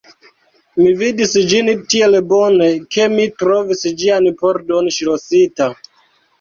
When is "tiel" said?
1.91-2.17